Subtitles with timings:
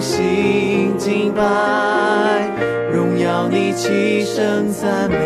[0.00, 1.42] 心敬拜，
[2.92, 5.16] 荣耀你，齐声赞美。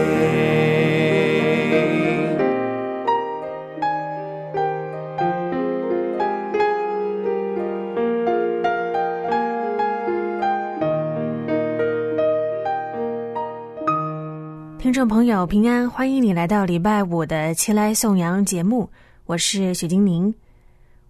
[14.79, 18.89] 听众朋友平安，欢迎你来到礼拜五的七来颂扬节目，
[19.27, 20.35] 我是许金宁。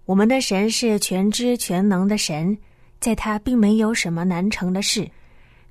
[0.04, 2.56] 我们的神是全知全能的神，
[3.02, 5.06] 在他并没有什么难成的事。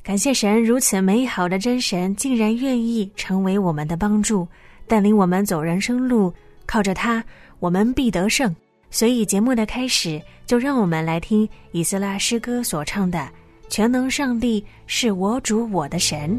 [0.03, 4.47] 感谢神如此美好的真神，竟然愿意成为我们的帮助，
[4.85, 6.33] 带领我们走人生路。
[6.65, 7.23] 靠着他，
[7.59, 8.53] 我们必得胜。
[8.89, 13.19] 所以节目的开始，就让我们来听以斯拉诗歌所唱的
[13.69, 16.37] 《全能上帝是我主我的神》。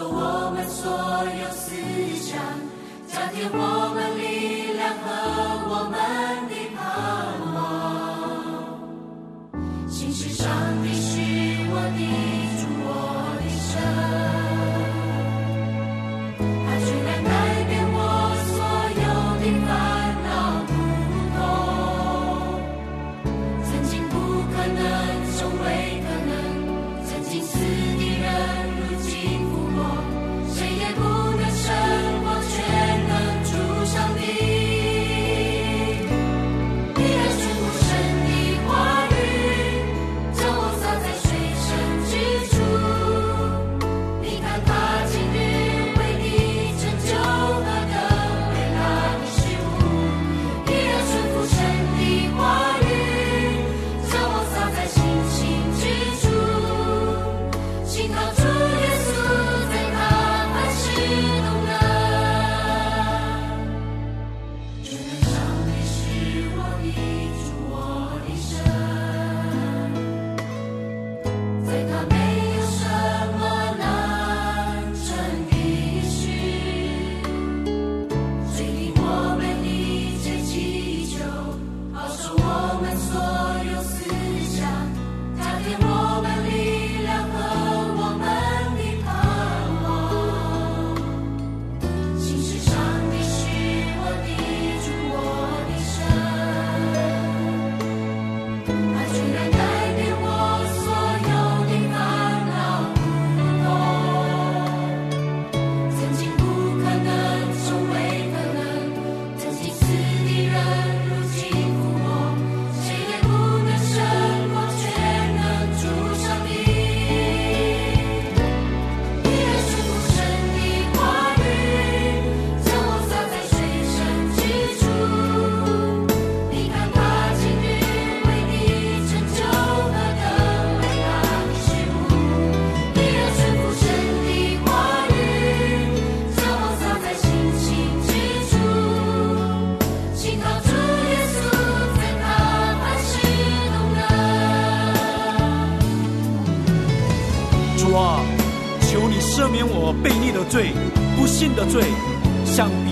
[0.00, 1.76] 保守我们所有思
[2.16, 2.40] 想，
[3.06, 5.04] 加添我们力量和
[5.68, 5.94] 我们
[6.48, 6.80] 的盼
[7.54, 7.58] 望。
[9.86, 10.48] 心是上
[10.82, 10.86] 帝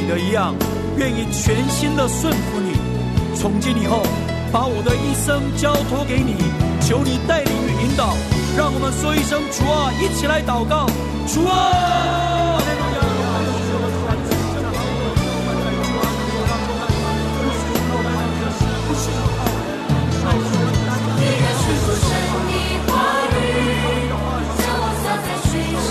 [0.00, 0.54] 你的一样，
[0.96, 2.78] 愿意全心的顺服你。
[3.34, 4.02] 从今以后，
[4.52, 6.36] 把我的一生交托给你，
[6.80, 8.14] 求你带领与引导。
[8.56, 10.86] 让我们说一声主啊，一起来祷告，
[11.26, 11.52] 主啊。
[21.18, 22.54] 你爱顺服神的
[22.86, 22.90] 话
[23.34, 23.36] 语，
[24.58, 25.90] 将我撒在水深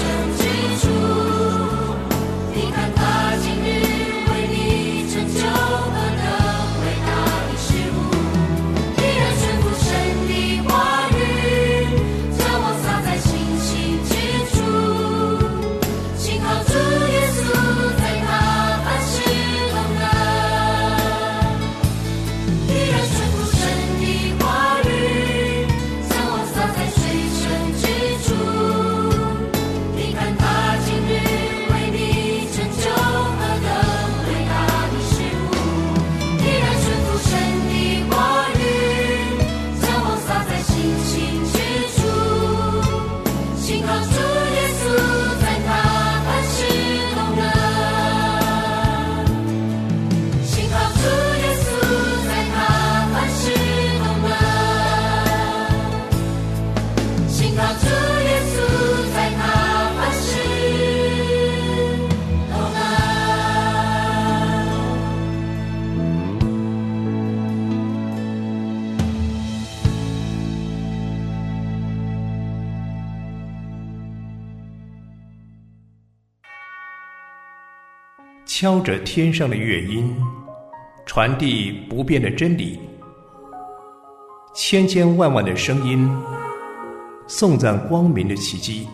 [78.68, 80.14] 敲着天上的乐音，
[81.06, 82.78] 传递不变的真理。
[84.54, 86.06] 千千万万的声音，
[87.28, 88.86] 颂赞光明的奇迹。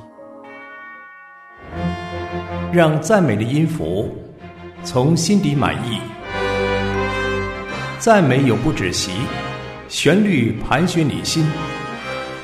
[2.72, 4.16] 让赞美的音符
[4.84, 6.00] 从心底满意，
[7.98, 9.10] 赞美永不止息，
[9.88, 11.44] 旋律盘旋你心，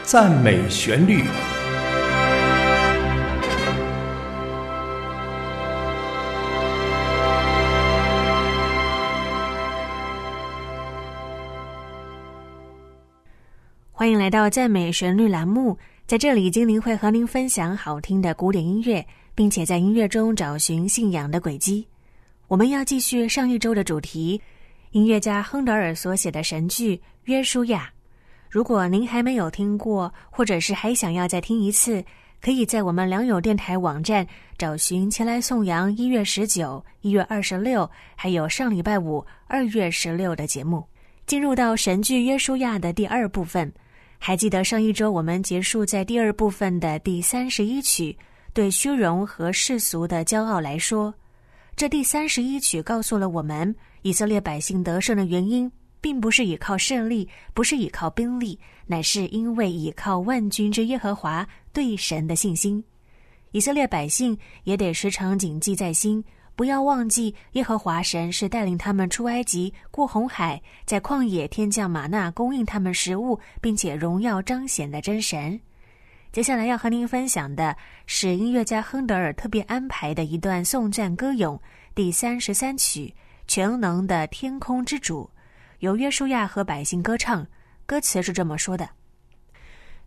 [0.02, 1.26] 赞美旋律。
[14.30, 19.04] 来到赞美旋律栏目，在这里，精灵会和您分享好听的古典音乐，
[19.34, 21.88] 并且在音乐中找寻信仰的轨迹。
[22.48, 24.40] 我们要继续上一周的主题，
[24.92, 27.86] 音乐家亨德尔所写的神剧《约书亚》。
[28.52, 32.06] 如果您还没有听过，或者是还想要再听一次，
[32.40, 34.24] 可以在我们良友电台网站
[34.60, 40.86] 找寻“前来颂扬”一月十九、一月二十六，还有上礼拜五二月十六的节目。
[41.26, 43.74] 进入到神剧《约书亚》的第二部分。
[44.22, 48.16] 还记得上一周我们结束在第二部分的第三十一曲，
[48.54, 51.12] 对虚荣和世俗的骄傲来说，
[51.76, 55.72] 这第三十一曲告诉了我们，以色列百姓得胜的原因，
[56.02, 62.84] 并不是依靠胜利，不是依靠兵力，乃是因为依靠万军之耶和华对神的信心。
[63.52, 66.24] 以色列百姓也得时常谨记在心。
[66.60, 75.58] 不要忘记，耶和华神是带领他们出埃及、过红海，在旷野天降玛纳供应他们食物，并且荣耀彰显的真神。
[76.34, 77.74] 接下来要和您分享的
[78.08, 81.58] 是音乐家亨德尔特别安排的一段颂赞歌咏，
[81.96, 83.06] 第三十三曲
[83.48, 85.32] 《全能的天空之主》，
[85.80, 87.48] 由约书亚和百姓歌唱。
[87.86, 88.90] 歌词是这么说的：“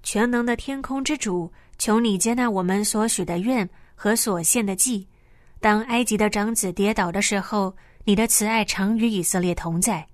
[0.05, 5.09] 全能的天空之主，求你接纳我们所许的愿和所献的祭。”
[5.63, 7.73] 当埃及的长子跌倒的时候，
[8.03, 10.05] 你的慈爱常与以色列同在。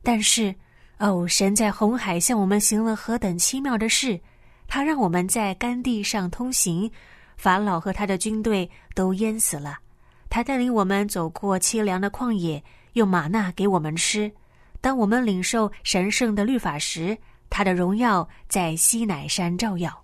[0.00, 0.54] 但是，
[0.98, 4.20] 哦，神在红海向我们行了何等奇妙的事！
[4.68, 6.88] 他让我们在干地上通行，
[7.36, 9.76] 法老和他的军队都淹死了。
[10.30, 14.30] 他带领我们走过凄凉的旷野，用玛纳给我们吃。
[14.80, 17.18] 当我们领受神圣的律法时，
[17.50, 20.01] 他的荣耀在西乃山照耀。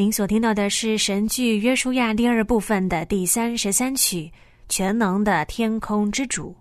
[0.00, 4.22] 您所听到的是神剧《约书亚》第二部分的第三十三曲
[4.66, 6.52] 《全能的天空之主》。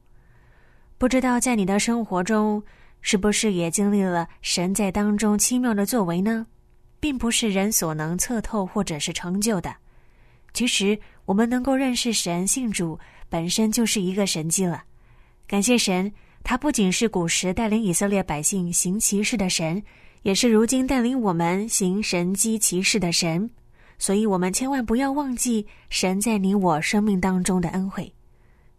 [0.98, 2.62] 不知道在你的生活中，
[3.00, 6.48] 是不是也经历了神在当中奇妙的作为呢？
[7.00, 9.74] 并不是人所能测透或者是成就的。
[10.52, 14.84] 其实，我们能够认识神、信主，本身就是一个神迹了。
[15.48, 16.12] 感谢神，
[16.44, 19.82] 他不仅是古时带领以色列百姓行奇事的神，
[20.22, 23.50] 也是如今带领我们行神机奇事的神。
[23.98, 28.12] 所以，我们千万不要忘记神在你我生命当中的恩惠。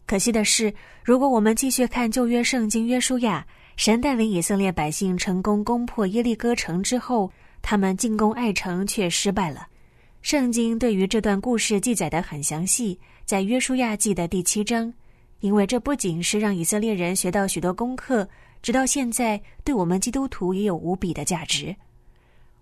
[0.06, 0.72] 可惜的是，
[1.04, 7.30] 如果我们继续看旧约圣经约书亚，神带领以色列百姓成功攻破耶利哥城之后，
[7.62, 9.66] 他们进攻爱城却失败了。
[10.22, 14.92] 圣经对于这段故事记载的很详细，在约书亚记的第七章，
[15.40, 18.28] 因为这不仅是让以色列人学到许多功课，
[18.62, 21.74] 直到现在对我们基督徒也有无比的价值。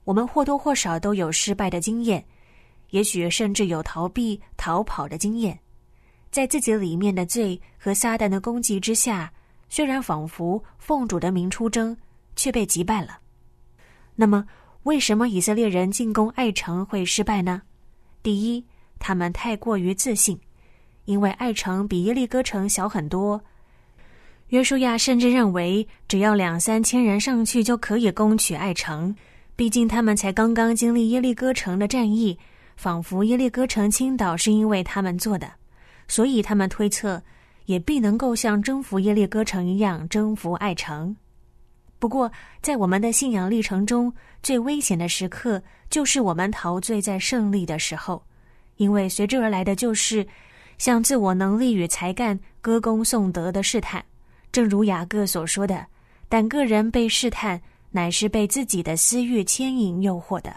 [0.04, 2.24] 我们或多或少都有失败的经验，
[2.90, 5.58] 也许甚至有逃避、逃跑的经验，
[6.30, 9.32] 在自己里面的罪和撒旦的攻击之下，
[9.68, 11.96] 虽然仿佛奉主的名出征，
[12.36, 13.18] 却被击败了。
[14.14, 14.46] 那么，
[14.84, 17.60] 为什么以色列人进攻爱城会失败呢？
[18.22, 18.64] 第一，
[18.98, 20.40] 他们太过于自信，
[21.04, 23.42] 因为爱城比耶利哥城小很多。
[24.48, 29.14] 约书亚甚至认为，只要两三千人上去就可以攻取爱城。
[29.54, 32.38] 毕竟他们才刚刚经历耶利哥城的战役，
[32.76, 35.50] 仿佛耶利哥城倾倒是因为他们做的，
[36.06, 37.22] 所以他们推测，
[37.66, 41.14] 也必能够像征服耶利哥城一样征服爱城。
[41.98, 44.10] 不过，在我们的信仰历程中，
[44.42, 48.22] 最危险的时刻就是我们陶醉在胜利的时候，
[48.76, 50.26] 因为随之而来的就是
[50.78, 54.02] 向自我能力与才干歌功颂德的试探。
[54.52, 55.86] 正如雅各所说的
[56.28, 60.54] ：“但个人被试探，乃是被自己的私欲牵引诱惑的。”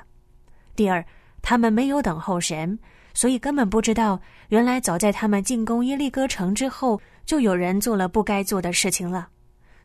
[0.75, 1.05] 第二，
[1.41, 2.77] 他们没有等候神，
[3.13, 4.19] 所以根本不知道，
[4.49, 9.27] 原来早在他们进攻耶利哥城之后，就有人做了不该做的事情了。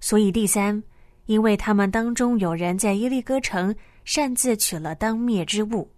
[0.01, 0.83] 所以第三。
[1.27, 5.91] 因为他们当中有人在耶利哥城擅自取了当灭之物，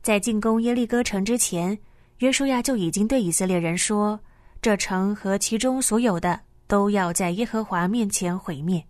[0.00, 1.78] 在进攻耶利哥城之前，
[2.20, 4.18] 约书亚就已经对以色列人说
[4.62, 8.84] ：“这城和其中所有的都要在耶和华面前毁灭。”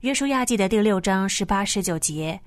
[0.00, 2.40] 约书亚记的第六章十八十九节。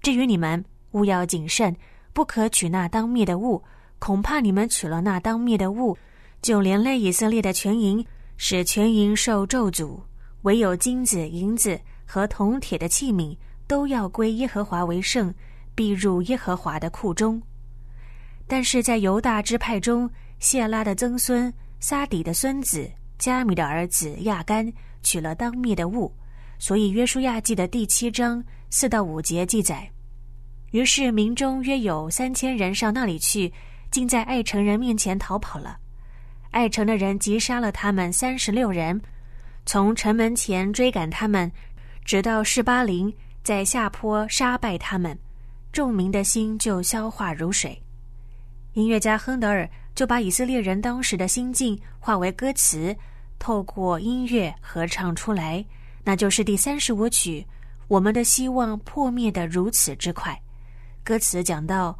[0.00, 1.76] 至于你们，务要谨慎，
[2.12, 3.62] 不可取那当灭的物，
[3.98, 5.98] 恐怕你们取了那当灭的物，
[6.40, 8.04] 就连累以色列的全营，
[8.36, 10.00] 使全营受咒诅。
[10.42, 15.34] 唯有金子、银子和铜铁的器皿都要归耶和华为圣，
[15.74, 17.42] 必入耶和华的库中。
[18.46, 24.72] 但是在犹大支派中，谢拉的曾孙撒底的孙子加米的儿子亚干
[25.02, 26.12] 取了当灭的物，
[26.58, 29.88] 所以约书亚记的第七章四到五节记载。
[30.72, 33.52] 于是民中约有三千人上那里去，
[33.90, 35.78] 竟在爱城人面前逃跑了。
[36.50, 39.00] 爱城的人急杀了他们三十六人。
[39.66, 41.52] 从城门前追赶他们，
[42.04, 45.16] 直到士巴林，在下坡杀败他们，
[45.70, 47.80] 众民的心就消化如水。
[48.72, 52.96] 音乐家亨德尔就把以色列人当时的心境化为歌词，
[53.38, 55.64] 透过音乐合唱出来，
[56.04, 57.40] 那就是第三十五曲
[57.88, 60.32] 《我们的希望破灭的如此之快》。
[61.04, 61.98] 歌词讲到：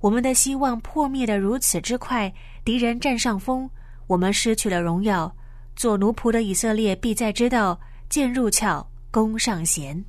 [0.00, 2.32] 我们的希望破灭的如此之快，
[2.64, 3.68] 敌人占上风，
[4.06, 5.34] 我们失去了荣耀。
[5.74, 10.04] 做奴仆的以色列必在知道，剑入鞘，弓上弦。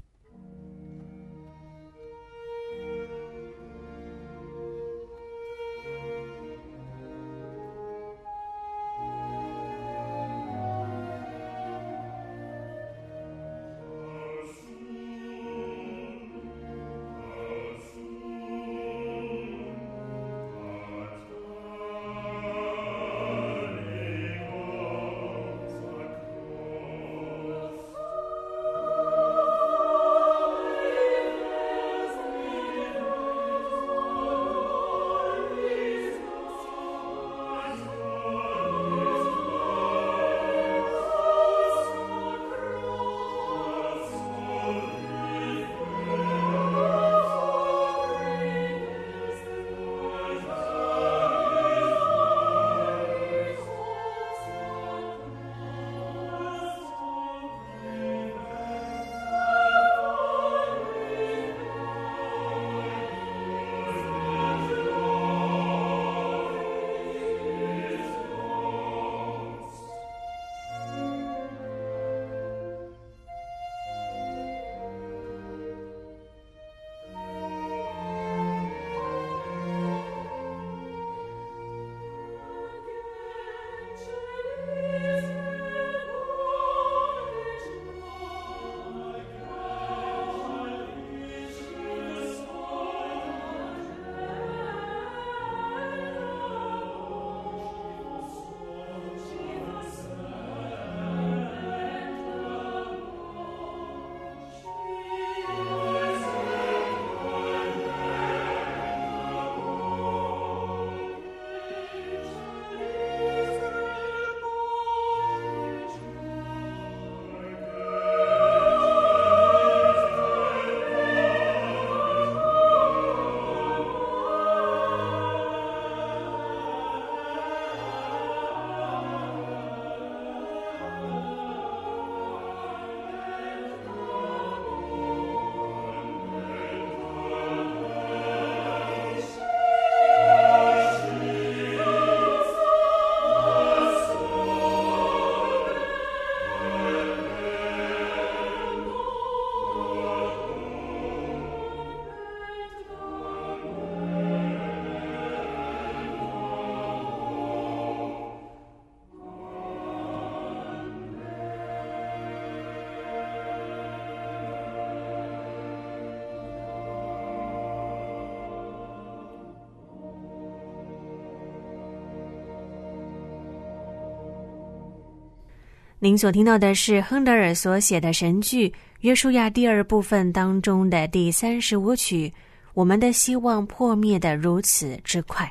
[176.04, 178.68] 您所听到的是亨德尔所写的神剧
[179.00, 182.28] 《约书亚》第二部分当中的第三十五曲
[182.74, 185.46] 《我们的希望破灭的如此之快》。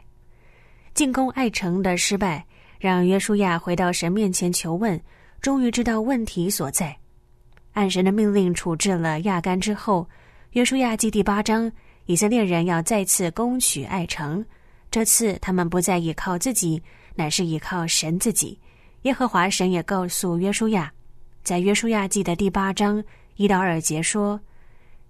[0.92, 2.44] 进攻爱城的失败，
[2.78, 5.00] 让约书亚回到神面前求问，
[5.40, 6.94] 终于知道问题所在。
[7.72, 10.06] 按神的命令处置了亚干之后，
[10.50, 11.72] 约书亚记第八章，
[12.04, 14.44] 以色列人要再次攻取爱城。
[14.90, 16.82] 这次他们不再依靠自己，
[17.14, 18.58] 乃是依靠神自己。
[19.02, 20.92] 耶和华神也告诉约书亚，
[21.42, 23.02] 在约书亚记的第八章
[23.34, 24.40] 一到二节说：“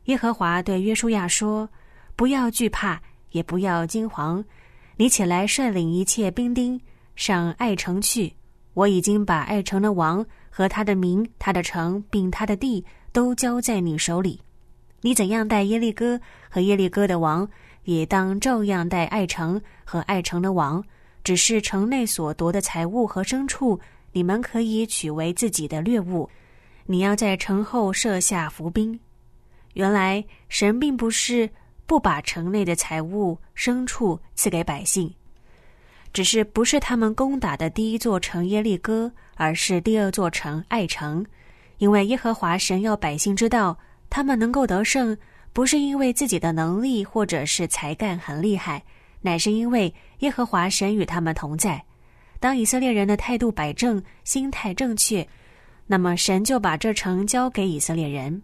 [0.07, 1.69] 耶和华对约书亚说，
[2.17, 2.99] 不要惧怕，
[3.33, 4.43] 也不要惊惶，
[4.97, 6.81] 你起来率领一切兵丁
[7.17, 8.33] 上爱城去。
[8.73, 14.41] 我已经把爱城的王和他的民、他的城并他的地都交在你手里。
[15.03, 17.47] 你怎样待耶利哥和耶利哥的王，
[17.85, 20.83] 也当照样待爱城和爱城的王。”
[21.25, 23.79] 只是城内所夺的财物和牲畜，
[24.13, 26.29] 你们可以取为自己的掠物。
[26.87, 28.99] 你要在城后设下伏兵。
[29.75, 31.49] 原来神并不是
[31.87, 35.13] 不把城内的财物、牲畜赐给百姓，
[36.13, 41.25] 只是不是他们攻打的第一座城耶利哥，而是第二座城爱城。
[41.79, 43.79] 因为耶和华神要百姓知道，
[44.11, 45.17] 他们能够得胜，
[45.53, 48.83] 不是因为自己的能力或者是才干很厉害。
[49.23, 51.83] 乃是因为耶和华神与他们同在。
[52.39, 55.27] 当以色列人的态度摆正、心态正确，
[55.87, 58.43] 那么神就把这城交给以色列人。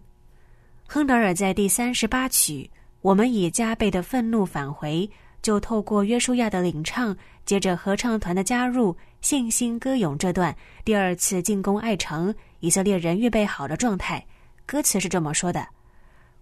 [0.87, 5.07] 亨德尔在第三十八曲，我们以加倍的愤怒返回，
[5.41, 7.15] 就透过约书亚的领唱，
[7.45, 14.25] 接着合唱团的加入，信心歌咏这段第二次进攻爱城，以色列人预备好的状态。
[14.65, 15.67] 歌词是这么说的：“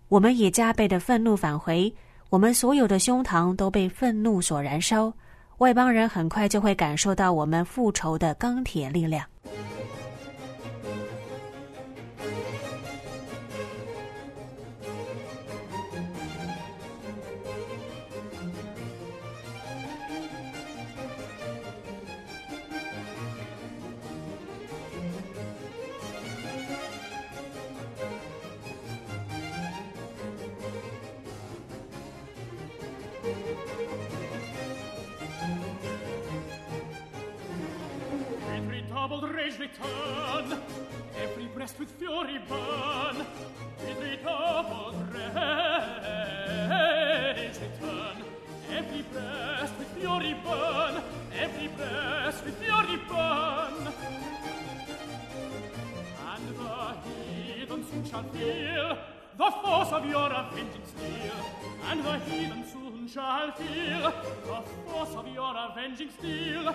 [0.09, 1.91] 我们以加倍的愤怒返回。”
[2.29, 5.13] 我们所有的胸膛都被愤怒所燃烧，
[5.59, 9.25] 外邦人很快就会感受到我们复仇的钢铁力量。
[41.79, 45.57] with fury burn, with the double rage
[47.61, 48.17] return.
[48.71, 51.03] Every breast with fury burn,
[51.37, 53.93] every breast with fury burn.
[56.25, 58.97] And the heathen soon shall feel
[59.37, 61.35] the force of your avenging steel.
[61.89, 64.11] And the heathen soon shall feel
[64.45, 66.73] the force of your avenging steel.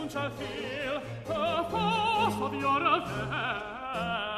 [0.00, 4.29] Soon shall feel the force of your avenging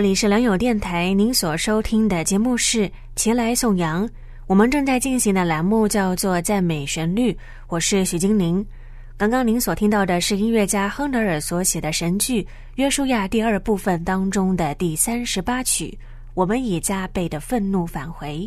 [0.00, 4.08] 这里是良友电台，您所收听的节目是《前来颂扬》，
[4.46, 7.36] 我们正在进行的栏目叫做“赞美旋律”，
[7.68, 8.64] 我是许金玲。
[9.18, 12.42] 刚刚您所听到的是音乐家亨德尔所写的神剧
[12.76, 15.88] 《约书亚》第二部分当中的第三十八曲
[16.32, 18.38] 《我们以加倍的愤怒返回》。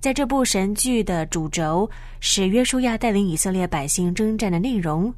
[0.00, 1.86] 在这部神剧的主轴
[2.20, 5.12] 是约书亚带领以色列百姓征战的内容。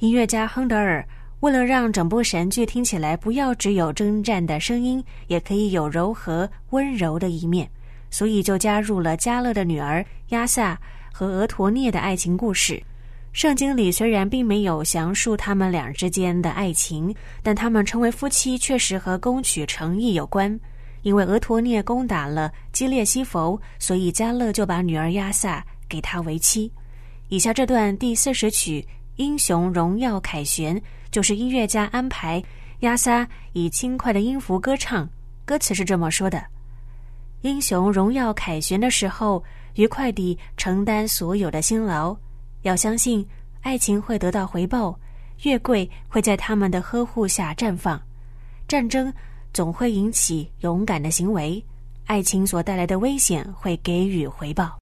[0.00, 1.06] 音乐家亨德尔
[1.40, 7.68] 为了让整部神剧听起来不要只有征战的声音，也可以有柔和温柔的一面，
[8.10, 10.78] 所以就加入了加勒的女儿亚萨
[11.10, 12.82] 和俄陀涅的爱情故事。
[13.32, 20.58] 圣经里虽然并没有详述他们俩之间的爱情，但他们成为夫妻确实和攻取诚意有关。
[21.02, 26.70] 因为俄陀涅攻打了基列西弗，所以加勒就把女儿亚萨给他为妻。
[27.28, 28.82] 以下这段第四十曲
[29.16, 30.76] 《英雄荣耀凯旋》。
[31.10, 32.42] 就是音乐家安排
[32.80, 35.08] 亚萨以轻快的音符歌唱，
[35.44, 36.42] 歌词是这么说的
[37.42, 39.42] ：“英雄荣耀凯旋的时候，
[39.74, 42.16] 愉快地承担所有的辛劳。
[42.62, 43.26] 要相信
[43.62, 44.98] 爱情会得到回报，
[45.42, 48.00] 月桂会在他们的呵护下绽放。
[48.68, 49.12] 战争
[49.52, 51.62] 总会引起勇敢的行为，
[52.06, 54.78] 爱情所带来的危险会给予回报。”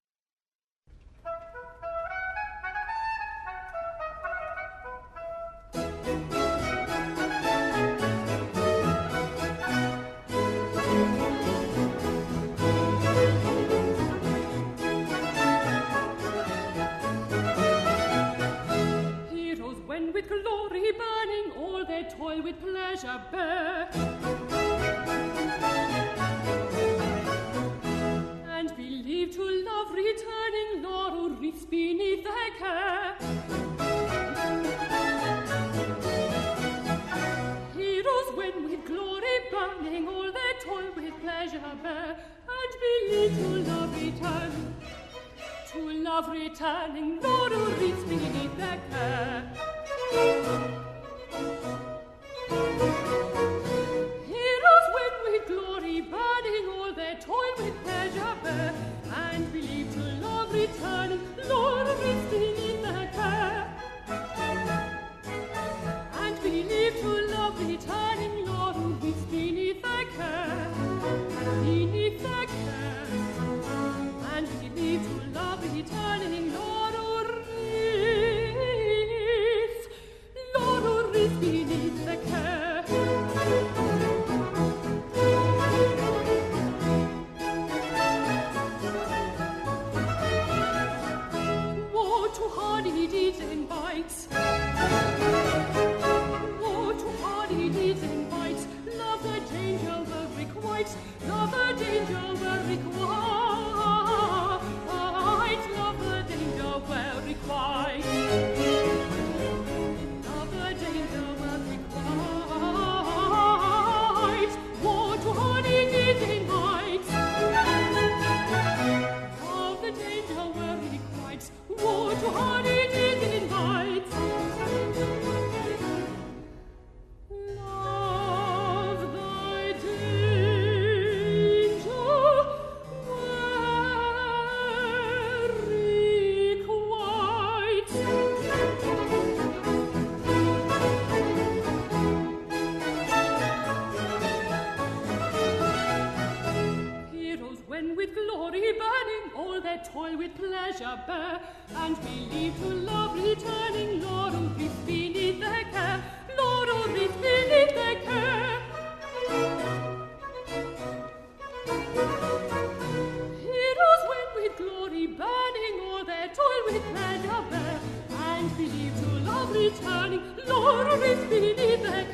[169.59, 172.05] returning, Lord, with me, the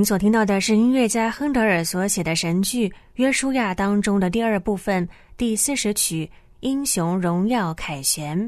[0.00, 6.24] 您所听到的是音乐家亨德尔所写的神剧《约书亚》当中的第二部分第四十曲
[6.60, 8.42] 《英雄荣耀凯旋》。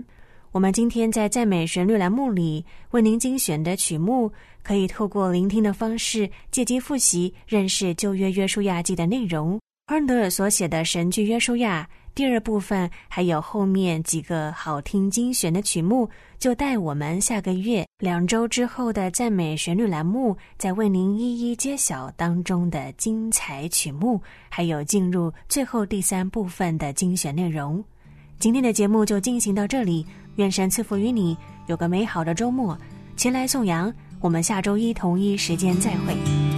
[0.50, 9.60] 我们今天在赞美旋律栏目里为您精选的曲目，可以透过聆听的方式借机复习认识旧约约书亚记的内容。
[9.88, 24.20] 亨德尔所写的神剧约书亚第二部分，还有后面几个好听精选的曲目，就带我们下个月两周之后的赞美旋律栏目，再为您一一揭晓当中的精彩曲目，
[24.51, 27.83] 还有进入最后第三部分的精选内容。
[28.38, 30.05] 今天的节目就进行到这里，
[30.37, 31.35] 愿神赐福于你，
[31.66, 32.77] 有个美好的周末。
[33.16, 36.51] 前来颂扬，我们下周一同一时间再会。